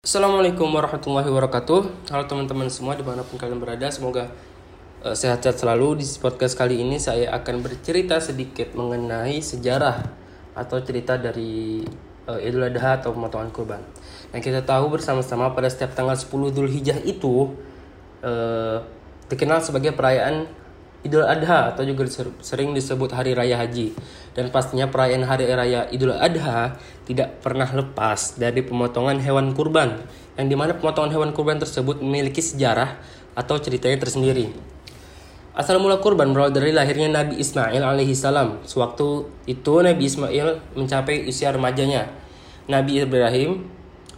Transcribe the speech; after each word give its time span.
Assalamualaikum 0.00 0.64
warahmatullahi 0.72 1.28
wabarakatuh. 1.28 2.08
Halo 2.08 2.24
teman-teman 2.24 2.72
semua 2.72 2.96
di 2.96 3.04
mana 3.04 3.20
pun 3.20 3.36
kalian 3.36 3.60
berada 3.60 3.84
Semoga 3.92 4.32
uh, 5.04 5.12
sehat-sehat 5.12 5.60
selalu. 5.60 6.00
Di 6.00 6.08
podcast 6.16 6.56
kali 6.56 6.80
ini 6.80 6.96
saya 6.96 7.28
akan 7.36 7.60
bercerita 7.60 8.16
sedikit 8.16 8.72
mengenai 8.72 9.44
sejarah 9.44 10.00
Atau 10.56 10.80
cerita 10.80 11.20
dari 11.20 11.84
uh, 12.24 12.40
Idul 12.40 12.72
Adha 12.72 12.96
atau 12.96 13.12
pemotongan 13.12 13.52
kurban. 13.52 13.84
Yang 14.32 14.48
kita 14.48 14.64
tahu 14.64 14.88
bersama-sama 14.88 15.52
pada 15.52 15.68
setiap 15.68 15.92
tanggal 15.92 16.16
10 16.16 16.32
Dhul 16.32 16.72
Hijjah 16.72 16.96
itu 17.04 17.52
uh, 18.24 18.80
Dikenal 19.28 19.60
sebagai 19.60 19.92
perayaan 19.92 20.48
Idul 21.00 21.24
Adha 21.24 21.72
atau 21.72 21.80
juga 21.88 22.04
sering 22.44 22.76
disebut 22.76 23.08
Hari 23.08 23.32
Raya 23.32 23.56
Haji. 23.56 23.96
Dan 24.36 24.52
pastinya 24.52 24.84
perayaan 24.92 25.24
Hari 25.24 25.48
Raya 25.48 25.88
Idul 25.88 26.12
Adha 26.12 26.76
tidak 27.08 27.40
pernah 27.40 27.66
lepas 27.66 28.36
dari 28.36 28.60
pemotongan 28.60 29.16
hewan 29.24 29.56
kurban. 29.56 30.04
Yang 30.36 30.46
di 30.52 30.56
mana 30.60 30.76
pemotongan 30.76 31.12
hewan 31.16 31.30
kurban 31.32 31.56
tersebut 31.56 32.04
memiliki 32.04 32.44
sejarah 32.44 33.00
atau 33.32 33.56
ceritanya 33.56 33.96
tersendiri. 33.96 34.52
Asal 35.50 35.82
mula 35.82 35.98
kurban 35.98 36.30
berawal 36.30 36.54
dari 36.54 36.70
lahirnya 36.70 37.10
Nabi 37.10 37.40
Ismail 37.40 37.82
alaihi 37.82 38.14
salam. 38.14 38.62
Sewaktu 38.62 39.26
itu 39.50 39.72
Nabi 39.82 40.04
Ismail 40.06 40.62
mencapai 40.78 41.26
usia 41.26 41.50
remajanya. 41.50 42.06
Nabi 42.70 43.02
Ibrahim 43.02 43.66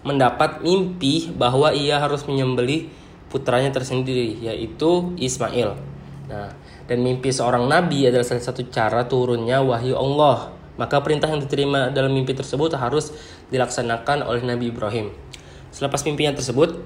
mendapat 0.02 0.60
mimpi 0.60 1.30
bahwa 1.32 1.70
ia 1.72 2.02
harus 2.02 2.26
menyembelih 2.26 2.90
putranya 3.32 3.72
tersendiri 3.72 4.36
yaitu 4.44 5.14
Ismail. 5.16 5.78
Nah, 6.32 6.48
dan 6.88 7.04
mimpi 7.04 7.28
seorang 7.28 7.68
nabi 7.68 8.08
adalah 8.08 8.24
salah 8.24 8.40
satu 8.40 8.64
cara 8.72 9.04
turunnya 9.04 9.60
wahyu 9.60 9.92
Allah. 9.92 10.56
Maka 10.80 11.04
perintah 11.04 11.28
yang 11.28 11.44
diterima 11.44 11.92
dalam 11.92 12.08
mimpi 12.16 12.32
tersebut 12.32 12.72
harus 12.80 13.12
dilaksanakan 13.52 14.24
oleh 14.24 14.40
Nabi 14.40 14.72
Ibrahim. 14.72 15.12
Selepas 15.68 16.00
mimpinya 16.08 16.32
tersebut, 16.32 16.80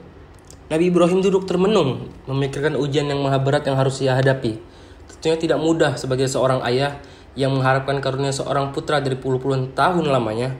Nabi 0.67 0.91
Ibrahim 0.91 1.23
duduk 1.23 1.47
termenung, 1.47 2.11
memikirkan 2.27 2.75
ujian 2.75 3.07
yang 3.07 3.23
maha 3.23 3.39
berat 3.39 3.63
yang 3.71 3.79
harus 3.79 4.03
ia 4.03 4.19
hadapi. 4.19 4.59
Tentunya 5.07 5.39
tidak 5.39 5.59
mudah 5.63 5.95
sebagai 5.95 6.27
seorang 6.27 6.67
ayah 6.67 6.99
yang 7.39 7.55
mengharapkan 7.55 8.03
karunia 8.03 8.35
seorang 8.35 8.75
putra 8.75 8.99
dari 8.99 9.15
puluh-puluhan 9.15 9.79
tahun 9.79 10.11
lamanya 10.11 10.59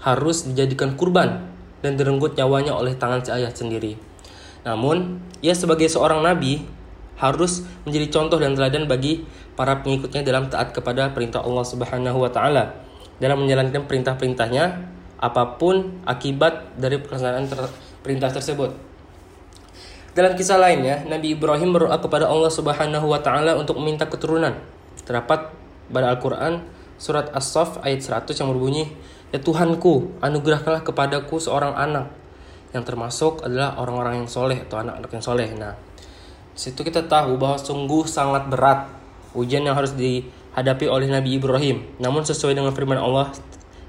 harus 0.00 0.48
dijadikan 0.48 0.96
kurban 0.96 1.52
dan 1.84 2.00
direnggut 2.00 2.32
nyawanya 2.40 2.72
oleh 2.72 2.96
tangan 2.96 3.20
si 3.20 3.28
ayah 3.28 3.52
sendiri. 3.52 4.00
Namun, 4.64 5.20
ia 5.44 5.52
sebagai 5.52 5.84
seorang 5.92 6.24
nabi 6.24 6.64
harus 7.18 7.62
menjadi 7.86 8.10
contoh 8.10 8.38
dan 8.42 8.58
teladan 8.58 8.90
bagi 8.90 9.22
para 9.54 9.80
pengikutnya 9.80 10.26
dalam 10.26 10.50
taat 10.50 10.74
kepada 10.74 11.14
perintah 11.14 11.42
Allah 11.42 11.62
Subhanahu 11.62 12.18
wa 12.18 12.30
taala 12.30 12.74
dalam 13.22 13.46
menjalankan 13.46 13.86
perintah-perintahnya 13.86 14.64
apa 15.22 15.56
pun 15.56 16.02
akibat 16.04 16.74
dari 16.76 16.98
pelaksanaan 16.98 17.46
ter 17.46 17.70
perintah 18.02 18.28
tersebut. 18.28 18.74
Dalam 20.14 20.38
kisah 20.38 20.60
lainnya, 20.60 21.02
Nabi 21.10 21.34
Ibrahim 21.34 21.74
berdoa 21.74 21.98
kepada 21.98 22.30
Allah 22.30 22.52
Subhanahu 22.52 23.10
wa 23.10 23.18
taala 23.18 23.58
untuk 23.58 23.80
meminta 23.82 24.06
keturunan. 24.06 24.54
Terdapat 25.02 25.50
pada 25.90 26.14
Al-Qur'an 26.14 26.62
surat 27.00 27.34
As-Saff 27.34 27.82
ayat 27.82 28.04
100 28.04 28.38
yang 28.38 28.54
berbunyi, 28.54 28.94
"Ya 29.34 29.42
Tuhanku, 29.42 30.14
anugerahkanlah 30.22 30.86
kepadaku 30.86 31.42
seorang 31.42 31.74
anak." 31.74 32.14
Yang 32.70 32.94
termasuk 32.94 33.42
adalah 33.42 33.74
orang-orang 33.78 34.22
yang 34.22 34.30
soleh 34.30 34.58
atau 34.62 34.82
anak-anak 34.82 35.10
yang 35.10 35.24
soleh. 35.24 35.48
Nah, 35.54 35.74
situ 36.54 36.86
kita 36.86 37.04
tahu 37.10 37.34
bahwa 37.34 37.58
sungguh 37.58 38.06
sangat 38.06 38.46
berat 38.46 38.86
ujian 39.34 39.66
yang 39.66 39.74
harus 39.74 39.92
dihadapi 39.98 40.86
oleh 40.86 41.10
Nabi 41.10 41.36
Ibrahim. 41.36 41.82
Namun 41.98 42.22
sesuai 42.22 42.54
dengan 42.54 42.70
firman 42.70 42.98
Allah 42.98 43.34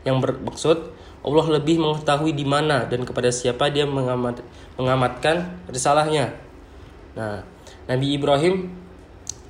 yang 0.03 0.17
bermaksud 0.21 0.91
Allah 1.25 1.45
lebih 1.57 1.81
mengetahui 1.81 2.37
di 2.37 2.45
mana 2.45 2.85
dan 2.85 3.01
kepada 3.01 3.33
siapa 3.33 3.73
dia 3.73 3.89
mengamat, 3.89 4.45
mengamatkan 4.77 5.57
risalahnya. 5.69 6.37
Nah, 7.17 7.41
Nabi 7.89 8.13
Ibrahim 8.13 8.69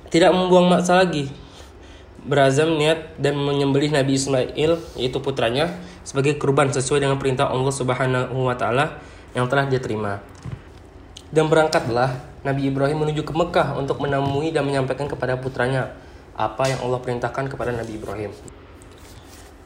tidak 0.08 0.32
membuang 0.32 0.72
masa 0.72 1.04
lagi. 1.04 1.28
Berazam 2.26 2.80
niat 2.80 3.20
dan 3.20 3.36
menyembelih 3.36 3.92
Nabi 3.92 4.16
Ismail 4.16 4.72
yaitu 4.96 5.18
putranya 5.20 5.68
sebagai 6.02 6.40
kurban 6.40 6.72
sesuai 6.72 7.04
dengan 7.04 7.20
perintah 7.20 7.46
Allah 7.52 7.70
Subhanahu 7.70 8.48
wa 8.48 8.56
taala 8.56 8.98
yang 9.36 9.44
telah 9.46 9.68
dia 9.68 9.78
terima. 9.78 10.24
Dan 11.34 11.50
berangkatlah 11.50 12.22
Nabi 12.46 12.70
Ibrahim 12.70 13.02
menuju 13.02 13.26
ke 13.26 13.34
Mekah 13.34 13.74
untuk 13.74 13.98
menemui 13.98 14.54
dan 14.54 14.62
menyampaikan 14.62 15.10
kepada 15.10 15.34
putranya 15.34 15.90
apa 16.36 16.70
yang 16.70 16.84
Allah 16.86 17.00
perintahkan 17.02 17.50
kepada 17.50 17.74
Nabi 17.74 17.98
Ibrahim. 17.98 18.30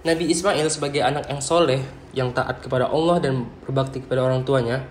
Nabi 0.00 0.32
Ismail 0.32 0.64
sebagai 0.72 1.04
anak 1.04 1.28
yang 1.28 1.44
soleh, 1.44 1.84
yang 2.16 2.32
taat 2.32 2.64
kepada 2.64 2.88
Allah 2.88 3.20
dan 3.20 3.44
berbakti 3.68 4.00
kepada 4.00 4.24
orang 4.24 4.48
tuanya, 4.48 4.88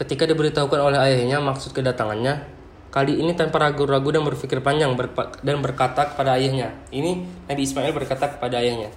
ketika 0.00 0.24
diberitahukan 0.24 0.80
oleh 0.80 0.96
ayahnya 0.96 1.36
maksud 1.44 1.76
kedatangannya, 1.76 2.48
kali 2.88 3.20
ini 3.20 3.36
tanpa 3.36 3.60
ragu-ragu 3.60 4.08
dan 4.08 4.24
berpikir 4.24 4.64
panjang 4.64 4.96
dan 5.44 5.60
berkata 5.60 6.16
kepada 6.16 6.40
ayahnya. 6.40 6.72
Ini 6.88 7.44
Nabi 7.44 7.60
Ismail 7.68 7.92
berkata 7.92 8.32
kepada 8.32 8.64
ayahnya. 8.64 8.88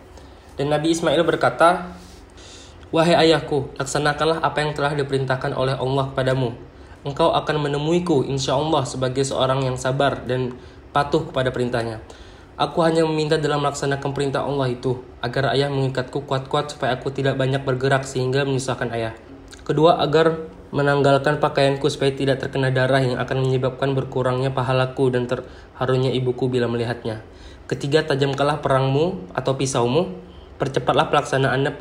Dan 0.55 0.71
Nabi 0.71 0.95
Ismail 0.95 1.19
berkata, 1.27 1.99
Wahai 2.93 3.17
ayahku, 3.17 3.73
laksanakanlah 3.81 4.45
apa 4.45 4.61
yang 4.61 4.77
telah 4.77 4.93
diperintahkan 4.93 5.57
oleh 5.57 5.73
Allah 5.73 6.13
kepadamu 6.13 6.53
engkau 7.03 7.35
akan 7.35 7.67
menemuiku 7.67 8.23
insya 8.23 8.55
Allah 8.55 8.87
sebagai 8.87 9.27
seorang 9.27 9.63
yang 9.67 9.75
sabar 9.75 10.23
dan 10.23 10.55
patuh 10.95 11.27
kepada 11.29 11.51
perintahnya. 11.51 11.99
Aku 12.55 12.85
hanya 12.85 13.03
meminta 13.03 13.35
dalam 13.35 13.65
melaksanakan 13.65 14.13
perintah 14.13 14.45
Allah 14.45 14.71
itu, 14.71 15.01
agar 15.19 15.57
ayah 15.57 15.73
mengikatku 15.73 16.23
kuat-kuat 16.23 16.77
supaya 16.77 16.95
aku 16.95 17.09
tidak 17.09 17.35
banyak 17.35 17.65
bergerak 17.65 18.05
sehingga 18.05 18.45
menyusahkan 18.45 18.93
ayah. 18.93 19.13
Kedua, 19.65 19.97
agar 19.99 20.53
menanggalkan 20.69 21.41
pakaianku 21.41 21.89
supaya 21.89 22.13
tidak 22.13 22.45
terkena 22.45 22.69
darah 22.69 23.01
yang 23.01 23.17
akan 23.17 23.45
menyebabkan 23.45 23.97
berkurangnya 23.97 24.53
pahalaku 24.53 25.09
dan 25.09 25.25
terharunya 25.25 26.13
ibuku 26.13 26.45
bila 26.45 26.69
melihatnya. 26.69 27.25
Ketiga, 27.65 28.05
tajamkanlah 28.05 28.61
perangmu 28.61 29.33
atau 29.33 29.57
pisaumu, 29.57 30.13
percepatlah 30.61 31.09
pelaksanaannya 31.09 31.71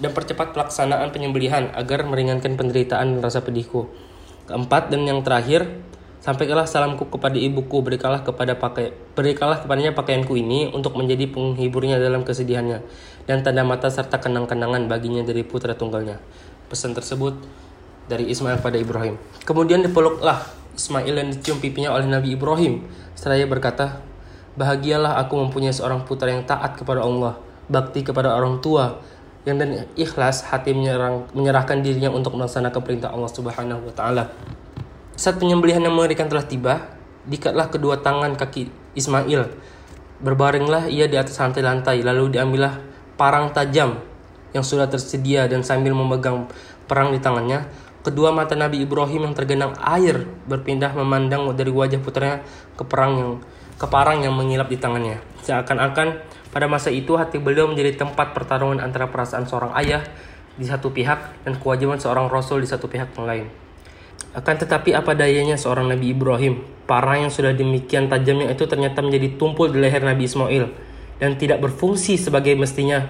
dan 0.00 0.10
percepat 0.10 0.54
pelaksanaan 0.54 1.10
penyembelihan 1.14 1.70
agar 1.74 2.02
meringankan 2.06 2.58
penderitaan 2.58 3.18
dan 3.18 3.20
rasa 3.22 3.42
pedihku. 3.42 3.90
Keempat 4.44 4.90
dan 4.90 5.06
yang 5.06 5.22
terakhir, 5.22 5.66
sampaikanlah 6.24 6.66
salamku 6.66 7.06
kepada 7.08 7.36
ibuku, 7.36 7.80
berikanlah 7.84 8.24
kepada 8.24 8.56
pakai 8.56 8.92
berikanlah 9.14 9.62
kepadanya 9.62 9.92
pakaianku 9.92 10.34
ini 10.34 10.72
untuk 10.72 10.96
menjadi 10.96 11.30
penghiburnya 11.30 12.00
dalam 12.00 12.24
kesedihannya 12.24 12.80
dan 13.24 13.40
tanda 13.44 13.64
mata 13.64 13.88
serta 13.88 14.20
kenang-kenangan 14.20 14.88
baginya 14.88 15.24
dari 15.24 15.44
putra 15.44 15.76
tunggalnya. 15.76 16.20
Pesan 16.68 16.92
tersebut 16.92 17.36
dari 18.08 18.28
Ismail 18.28 18.60
pada 18.60 18.76
Ibrahim. 18.76 19.16
Kemudian 19.44 19.80
dipeluklah 19.80 20.44
Ismail 20.74 21.14
dan 21.14 21.26
dicium 21.32 21.62
pipinya 21.62 21.94
oleh 21.94 22.04
Nabi 22.04 22.34
Ibrahim. 22.34 22.84
Seraya 23.14 23.46
berkata, 23.46 24.02
Bahagialah 24.54 25.18
aku 25.18 25.34
mempunyai 25.34 25.74
seorang 25.74 26.06
putra 26.06 26.30
yang 26.30 26.46
taat 26.46 26.78
kepada 26.78 27.02
Allah, 27.02 27.34
bakti 27.66 28.06
kepada 28.06 28.30
orang 28.38 28.62
tua, 28.62 29.02
yang 29.44 29.60
dan 29.60 29.84
ikhlas 29.94 30.48
hati 30.48 30.72
menyerang, 30.72 31.28
menyerahkan 31.36 31.84
dirinya 31.84 32.08
untuk 32.08 32.36
melaksanakan 32.36 32.80
perintah 32.80 33.12
Allah 33.12 33.28
Subhanahu 33.28 33.92
wa 33.92 33.94
taala. 33.94 34.24
Saat 35.14 35.38
penyembelihan 35.38 35.84
yang 35.84 35.94
mengerikan 35.94 36.26
telah 36.26 36.48
tiba, 36.48 36.96
dikatlah 37.28 37.68
kedua 37.68 38.00
tangan 38.00 38.34
kaki 38.34 38.72
Ismail. 38.96 39.52
Berbaringlah 40.24 40.88
ia 40.88 41.04
di 41.06 41.20
atas 41.20 41.36
lantai-lantai, 41.36 42.00
lalu 42.00 42.34
diambillah 42.34 42.80
parang 43.20 43.52
tajam 43.52 44.00
yang 44.56 44.64
sudah 44.64 44.88
tersedia 44.88 45.44
dan 45.44 45.60
sambil 45.60 45.92
memegang 45.92 46.48
perang 46.88 47.12
di 47.12 47.20
tangannya, 47.20 47.68
kedua 48.06 48.30
mata 48.30 48.54
Nabi 48.54 48.80
Ibrahim 48.84 49.28
yang 49.30 49.34
tergenang 49.34 49.74
air 49.82 50.24
berpindah 50.46 50.94
memandang 50.96 51.50
dari 51.52 51.72
wajah 51.74 52.00
putranya 52.00 52.40
ke 52.78 52.84
perang 52.86 53.12
yang 53.18 53.32
ke 53.74 53.86
parang 53.90 54.22
yang 54.22 54.32
mengilap 54.38 54.70
di 54.70 54.78
tangannya. 54.78 55.18
Seakan-akan 55.42 56.22
pada 56.54 56.70
masa 56.70 56.94
itu 56.94 57.18
hati 57.18 57.42
beliau 57.42 57.66
menjadi 57.66 57.98
tempat 57.98 58.30
pertarungan 58.30 58.78
antara 58.78 59.10
perasaan 59.10 59.42
seorang 59.42 59.74
ayah 59.82 60.06
di 60.54 60.62
satu 60.62 60.94
pihak 60.94 61.42
dan 61.42 61.58
kewajiban 61.58 61.98
seorang 61.98 62.30
rasul 62.30 62.62
di 62.62 62.70
satu 62.70 62.86
pihak 62.86 63.10
yang 63.18 63.26
lain. 63.26 63.46
Akan 64.38 64.54
tetapi 64.54 64.94
apa 64.94 65.18
dayanya 65.18 65.58
seorang 65.58 65.90
Nabi 65.90 66.14
Ibrahim, 66.14 66.62
parang 66.86 67.26
yang 67.26 67.32
sudah 67.34 67.50
demikian 67.50 68.06
tajamnya 68.06 68.54
itu 68.54 68.70
ternyata 68.70 69.02
menjadi 69.02 69.34
tumpul 69.34 69.74
di 69.74 69.82
leher 69.82 70.06
Nabi 70.06 70.30
Ismail 70.30 70.70
dan 71.18 71.34
tidak 71.34 71.58
berfungsi 71.58 72.14
sebagai 72.14 72.54
mestinya 72.54 73.02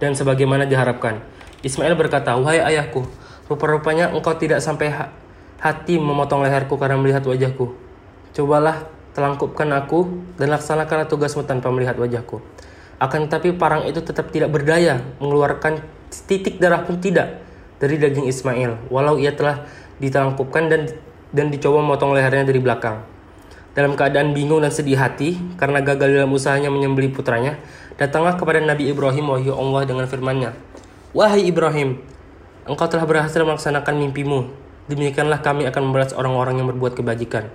dan 0.00 0.16
sebagaimana 0.16 0.64
diharapkan. 0.64 1.20
Ismail 1.60 1.96
berkata, 2.00 2.32
"Wahai 2.40 2.64
ayahku, 2.64 3.04
rupa-rupanya 3.48 4.12
engkau 4.12 4.36
tidak 4.40 4.64
sampai 4.64 4.92
hati 5.60 6.00
memotong 6.00 6.44
leherku 6.44 6.80
karena 6.80 6.96
melihat 6.96 7.24
wajahku. 7.28 7.76
Cobalah 8.36 8.88
telangkupkan 9.12 9.68
aku 9.72 10.32
dan 10.40 10.52
laksanakanlah 10.52 11.08
tugasmu 11.08 11.44
tanpa 11.44 11.68
melihat 11.68 11.96
wajahku." 12.00 12.40
Akan 12.96 13.28
tetapi 13.28 13.56
parang 13.60 13.84
itu 13.84 14.00
tetap 14.00 14.32
tidak 14.32 14.48
berdaya 14.52 15.04
mengeluarkan 15.20 15.84
titik 16.08 16.56
darah 16.56 16.80
pun 16.80 16.96
tidak 16.96 17.44
dari 17.76 18.00
daging 18.00 18.24
Ismail 18.24 18.88
walau 18.88 19.20
ia 19.20 19.36
telah 19.36 19.68
ditelangkupkan 20.00 20.72
dan 20.72 20.88
dan 21.34 21.52
dicoba 21.52 21.84
memotong 21.84 22.16
lehernya 22.16 22.48
dari 22.48 22.56
belakang. 22.56 23.04
Dalam 23.76 23.92
keadaan 23.92 24.32
bingung 24.32 24.64
dan 24.64 24.72
sedih 24.72 24.96
hati 24.96 25.36
karena 25.60 25.84
gagal 25.84 26.08
dalam 26.08 26.32
usahanya 26.32 26.72
menyembelih 26.72 27.12
putranya, 27.12 27.60
datanglah 28.00 28.40
kepada 28.40 28.64
Nabi 28.64 28.88
Ibrahim 28.88 29.28
wahyu 29.28 29.52
Allah 29.52 29.84
dengan 29.84 30.08
firman-Nya, 30.08 30.56
"Wahai 31.12 31.44
Ibrahim, 31.44 32.00
engkau 32.64 32.88
telah 32.88 33.04
berhasil 33.04 33.36
melaksanakan 33.36 34.00
mimpimu. 34.00 34.48
Demikianlah 34.88 35.44
kami 35.44 35.68
akan 35.68 35.92
membalas 35.92 36.16
orang-orang 36.16 36.62
yang 36.62 36.68
berbuat 36.72 36.96
kebajikan. 36.96 37.52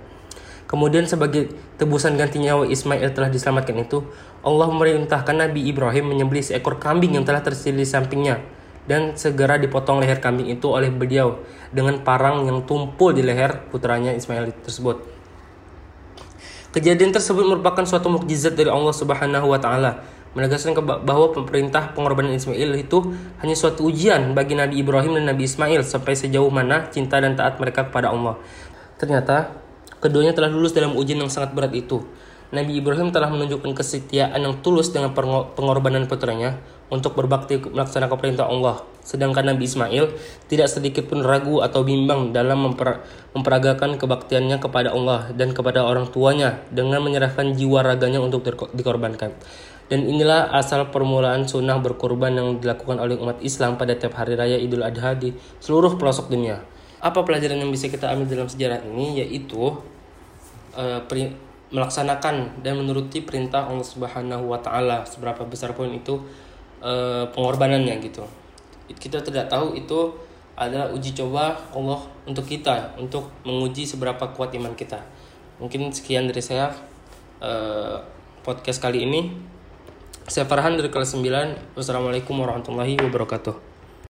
Kemudian 0.72 1.04
sebagai 1.04 1.52
tebusan 1.76 2.16
ganti 2.16 2.40
nyawa 2.40 2.64
Ismail 2.64 3.12
telah 3.12 3.28
diselamatkan 3.28 3.76
itu, 3.84 4.08
Allah 4.40 4.72
memerintahkan 4.72 5.36
Nabi 5.36 5.68
Ibrahim 5.68 6.16
menyembelih 6.16 6.40
seekor 6.40 6.80
kambing 6.80 7.12
yang 7.12 7.28
telah 7.28 7.44
tersedia 7.44 7.84
di 7.84 7.84
sampingnya 7.84 8.40
dan 8.88 9.12
segera 9.14 9.60
dipotong 9.60 10.00
leher 10.00 10.18
kambing 10.18 10.48
itu 10.48 10.66
oleh 10.72 10.88
beliau 10.88 11.38
dengan 11.70 12.00
parang 12.02 12.48
yang 12.48 12.64
tumpul 12.64 13.12
di 13.12 13.20
leher 13.20 13.68
putranya 13.68 14.16
Ismail 14.16 14.48
tersebut. 14.64 15.04
Kejadian 16.72 17.12
tersebut 17.12 17.44
merupakan 17.44 17.84
suatu 17.84 18.08
mukjizat 18.08 18.56
dari 18.56 18.72
Allah 18.72 18.96
Subhanahu 18.96 19.52
wa 19.52 19.60
taala, 19.60 20.00
menegaskan 20.32 20.72
bahwa 21.04 21.36
pemerintah 21.36 21.92
pengorbanan 21.92 22.32
Ismail 22.32 22.80
itu 22.80 23.12
hanya 23.44 23.52
suatu 23.52 23.92
ujian 23.92 24.32
bagi 24.32 24.56
Nabi 24.56 24.80
Ibrahim 24.80 25.20
dan 25.20 25.36
Nabi 25.36 25.44
Ismail 25.44 25.84
sampai 25.84 26.16
sejauh 26.16 26.48
mana 26.48 26.88
cinta 26.88 27.20
dan 27.20 27.36
taat 27.36 27.60
mereka 27.60 27.92
kepada 27.92 28.08
Allah. 28.08 28.40
Ternyata 28.96 29.61
Keduanya 30.02 30.34
telah 30.34 30.50
lulus 30.50 30.74
dalam 30.74 30.98
ujian 30.98 31.22
yang 31.22 31.30
sangat 31.30 31.54
berat 31.54 31.70
itu. 31.78 32.02
Nabi 32.52 32.82
Ibrahim 32.82 33.14
telah 33.14 33.32
menunjukkan 33.32 33.72
kesetiaan 33.72 34.36
yang 34.36 34.60
tulus 34.60 34.92
dengan 34.92 35.14
pengorbanan 35.56 36.04
putranya 36.04 36.58
untuk 36.92 37.16
berbakti 37.16 37.56
melaksanakan 37.56 38.18
perintah 38.20 38.44
Allah. 38.44 38.84
Sedangkan 39.00 39.48
Nabi 39.48 39.64
Ismail 39.64 40.12
tidak 40.52 40.68
sedikit 40.68 41.08
pun 41.08 41.24
ragu 41.24 41.64
atau 41.64 41.80
bimbang 41.80 42.34
dalam 42.36 42.66
memper, 42.66 43.00
memperagakan 43.32 43.96
kebaktiannya 43.96 44.60
kepada 44.60 44.92
Allah 44.92 45.32
dan 45.32 45.56
kepada 45.56 45.86
orang 45.86 46.10
tuanya 46.12 46.60
dengan 46.68 47.00
menyerahkan 47.00 47.56
jiwa 47.56 47.80
raganya 47.80 48.20
untuk 48.20 48.44
dikorbankan. 48.74 49.32
Dan 49.88 50.04
inilah 50.04 50.52
asal 50.52 50.92
permulaan 50.92 51.48
sunnah 51.48 51.80
berkorban 51.80 52.36
yang 52.36 52.60
dilakukan 52.60 53.00
oleh 53.00 53.16
umat 53.16 53.40
Islam 53.40 53.80
pada 53.80 53.96
tiap 53.96 54.18
hari 54.18 54.36
raya 54.36 54.60
Idul 54.60 54.84
Adha 54.84 55.16
di 55.16 55.32
seluruh 55.62 55.94
pelosok 55.96 56.28
dunia. 56.28 56.71
Apa 57.02 57.26
pelajaran 57.26 57.58
yang 57.58 57.74
bisa 57.74 57.90
kita 57.90 58.14
ambil 58.14 58.30
dalam 58.30 58.46
sejarah 58.46 58.78
ini 58.86 59.18
yaitu 59.18 59.74
uh, 60.78 61.00
melaksanakan 61.72 62.62
dan 62.62 62.78
menuruti 62.78 63.24
perintah 63.24 63.66
Allah 63.66 63.82
Subhanahu 63.82 64.52
wa 64.52 64.60
taala 64.60 65.02
seberapa 65.02 65.42
besar 65.48 65.74
pun 65.74 65.90
itu 65.90 66.20
uh, 66.78 67.26
pengorbanannya 67.34 67.98
gitu. 68.04 68.22
Kita 68.92 69.18
tidak 69.24 69.50
tahu 69.50 69.74
itu 69.74 70.14
ada 70.52 70.92
uji 70.92 71.16
coba 71.16 71.56
Allah 71.72 72.00
untuk 72.28 72.44
kita 72.44 72.92
untuk 73.00 73.32
menguji 73.42 73.88
seberapa 73.88 74.22
kuat 74.36 74.52
iman 74.54 74.76
kita. 74.76 75.00
Mungkin 75.58 75.90
sekian 75.90 76.28
dari 76.28 76.44
saya 76.44 76.70
uh, 77.40 77.96
podcast 78.44 78.78
kali 78.84 79.08
ini. 79.08 79.32
Saya 80.28 80.46
Farhan 80.46 80.78
dari 80.78 80.92
kelas 80.92 81.18
9. 81.18 81.74
Wassalamualaikum 81.74 82.36
warahmatullahi 82.38 82.94
wabarakatuh. 83.00 83.71